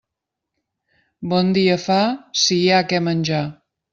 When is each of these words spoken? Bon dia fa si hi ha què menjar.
Bon 1.33 1.51
dia 1.57 1.77
fa 1.85 1.99
si 2.45 2.59
hi 2.63 2.67
ha 2.79 2.83
què 2.93 3.05
menjar. 3.09 3.45